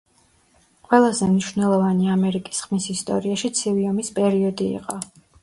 ყველაზე 0.87 1.27
მნიშვნელოვანი 1.33 2.09
ამერიკის 2.13 2.63
ხმის 2.65 2.89
ისტორიაში 2.95 3.53
ცივი 3.61 3.87
ომის 3.93 4.11
პერიოდი 4.19 4.73
იყო. 4.81 4.99